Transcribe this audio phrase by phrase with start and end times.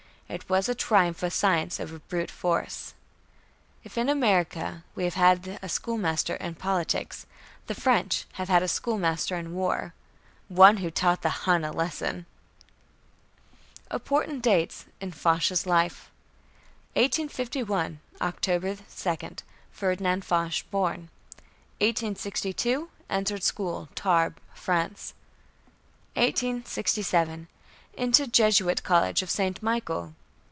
[0.31, 2.93] It was a triumph of science over brute force.
[3.83, 7.25] If in America we have had a "schoolmaster in politics,"
[7.67, 9.93] the French have had a "schoolmaster in war"
[10.47, 12.25] one who taught the Hun a lesson!
[13.91, 16.09] IMPORTANT DATES IN FOCH'S LIFE
[16.93, 17.99] 1851.
[18.21, 19.15] October 2.
[19.73, 21.09] Ferdinand Foch born.
[21.79, 22.89] 1862.
[23.09, 25.13] Entered school, Tarbes, France.
[26.13, 27.49] 1867.
[27.97, 29.61] Entered Jesuit College of St.
[29.61, 30.15] Michel.